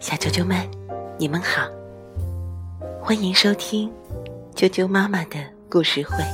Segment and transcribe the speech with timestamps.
[0.00, 0.56] 小啾啾们，
[1.18, 1.68] 你们好，
[3.02, 3.92] 欢迎收听
[4.54, 5.36] 啾啾妈妈的
[5.68, 6.24] 故事会。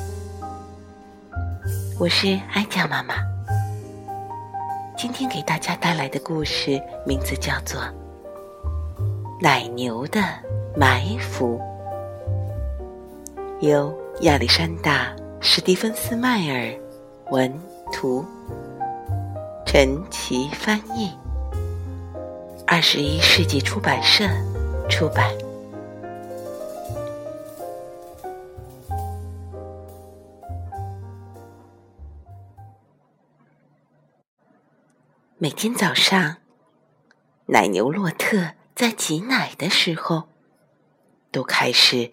[1.98, 3.14] 我是哀家妈妈，
[4.96, 7.80] 今天给大家带来的故事名字叫做
[9.40, 10.20] 《奶牛的
[10.76, 11.60] 埋伏》，
[13.66, 15.06] 由亚历山大·
[15.40, 16.72] 史蒂芬斯迈尔
[17.32, 17.52] 文
[17.92, 18.24] 图。
[19.66, 21.10] 陈奇翻译，
[22.72, 24.28] 二十一世纪出版社
[24.88, 25.36] 出版。
[35.36, 36.36] 每天早上，
[37.46, 40.28] 奶牛洛特在挤奶的时候，
[41.32, 42.12] 都开始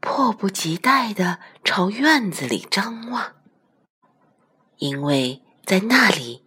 [0.00, 3.34] 迫不及待的朝院子里张望，
[4.78, 6.42] 因为在那里。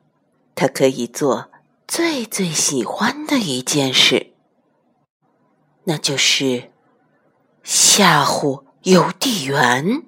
[0.56, 1.50] 他可以做
[1.90, 4.34] 最最喜欢的一件事，
[5.86, 6.70] 那就是
[7.64, 10.04] 吓唬邮递员，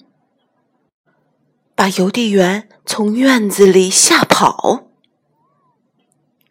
[1.74, 4.90] 把邮递员从院子里吓跑。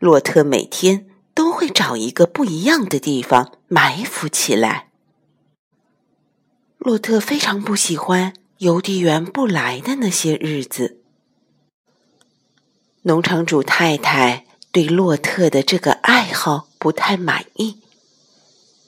[0.00, 4.88] 洛特每天都会找一个不一样的地方埋伏起来。
[6.76, 11.00] 洛特非常不喜欢邮递员不来的那些日子。
[13.02, 17.78] 农场主太太对洛特的这个爱好不太满意。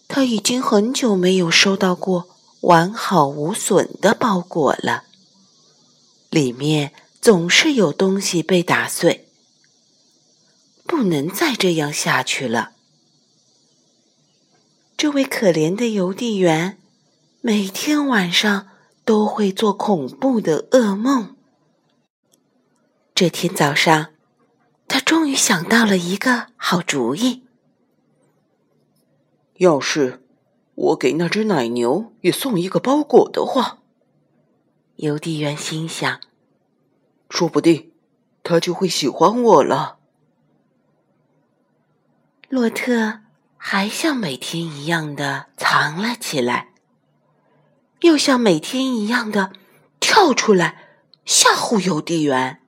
[0.08, 2.28] 他已经很久没有收到过
[2.61, 5.05] 完好无损的包裹了，
[6.30, 9.27] 里面总是有东西被打碎。
[10.84, 12.72] 不能再这样下去了。
[14.97, 16.78] 这位可怜的邮递员
[17.41, 18.69] 每天晚上
[19.05, 21.34] 都会做恐怖的噩梦。
[23.14, 24.12] 这天早上，
[24.93, 27.45] 他终于想到了一个好主意。
[29.55, 30.23] 要是
[30.75, 33.79] 我给那只奶牛也送一个包裹的话，
[34.97, 36.21] 邮递员心想，
[37.31, 37.93] 说不定
[38.43, 39.97] 他就会喜欢我了。
[42.50, 43.21] 洛特
[43.56, 46.75] 还像每天一样的藏了起来，
[48.03, 49.55] 又像每天一样的
[49.99, 52.62] 跳出来吓唬邮递员。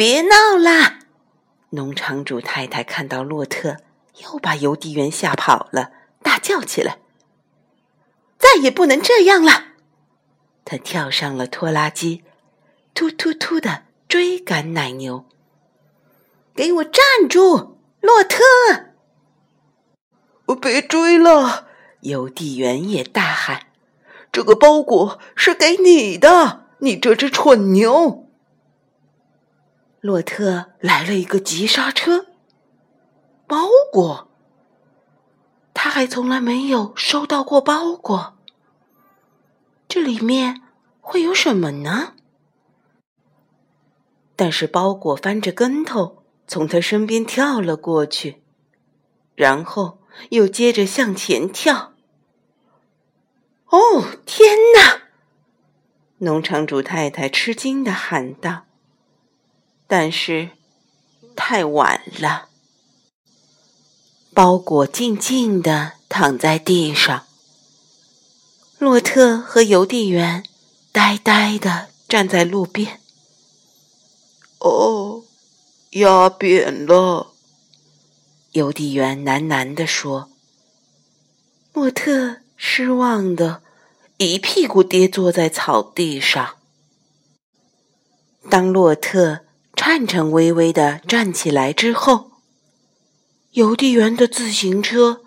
[0.00, 1.00] 别闹啦！
[1.72, 3.76] 农场主太太看到洛特
[4.22, 5.90] 又把邮递员吓跑了，
[6.22, 7.00] 大叫起来
[8.40, 9.74] ：“再也不能这样了！”
[10.64, 12.24] 他跳上了拖拉机，
[12.94, 15.26] 突突突的追赶奶牛。
[16.54, 18.38] 给我站住，洛特！
[20.46, 21.66] 我别追了！
[22.00, 23.66] 邮递员也大喊
[24.32, 28.28] ：“这个包裹是给你的，你这只蠢牛！”
[30.00, 32.26] 洛特来了一个急刹车。
[33.46, 34.28] 包裹？
[35.74, 38.38] 他还从来没有收到过包裹。
[39.88, 40.62] 这里面
[41.00, 42.14] 会有什么呢？
[44.36, 48.42] 但是包裹翻着跟头从他身边跳了过去，
[49.34, 49.98] 然后
[50.30, 51.92] 又接着向前跳。
[53.66, 55.02] 哦，天哪！
[56.18, 58.66] 农场主太太吃惊的喊道。
[59.92, 60.50] 但是，
[61.34, 62.48] 太晚了。
[64.32, 67.26] 包裹静静地躺在地上，
[68.78, 70.44] 洛特和邮递员
[70.92, 73.00] 呆呆地站在路边。
[74.60, 75.24] 哦，
[75.90, 77.32] 压扁了，
[78.52, 80.30] 邮递员喃喃地说。
[81.72, 83.64] 洛特失望的
[84.18, 86.58] 一屁股跌坐在草地上。
[88.48, 89.40] 当洛特。
[89.82, 92.32] 颤颤巍巍的站起来之后，
[93.52, 95.22] 邮递员的自行车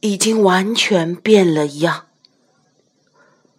[0.00, 2.04] 已经完全变了样。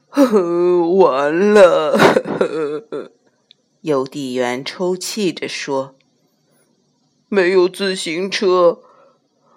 [0.07, 2.45] 呵 呵完了，呵
[2.91, 3.11] 呵
[3.81, 5.95] 邮递员抽泣着说
[7.27, 8.83] ：“没有自行车，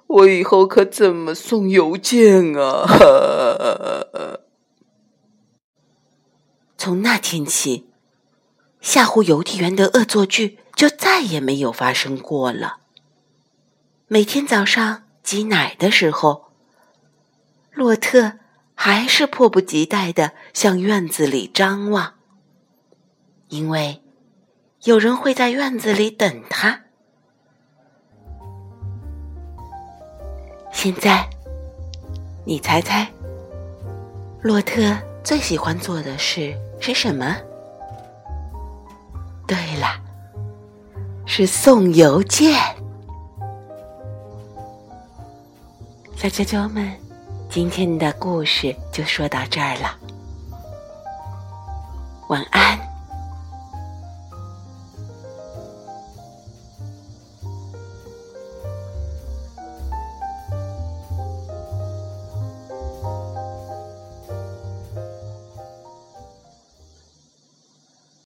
[0.06, 2.86] 我以后可怎么送邮件啊？”
[6.78, 7.88] 从那天起，
[8.82, 10.58] 吓唬邮递员的恶作剧。
[10.74, 12.78] 就再也没有发生过了。
[14.08, 16.46] 每天早上挤奶的时候，
[17.70, 18.32] 洛特
[18.74, 22.14] 还是迫不及待的向院子里张望，
[23.48, 24.02] 因为
[24.82, 26.80] 有人会在院子里等他。
[30.72, 31.28] 现在，
[32.44, 33.08] 你猜猜，
[34.40, 37.36] 洛特最喜欢做的事是什么？
[39.52, 39.86] 对了
[41.26, 42.58] 是送邮件。
[46.16, 46.90] 小啾啾们
[47.50, 49.94] 今天的故事就说到这儿了。
[52.28, 52.91] 晚安。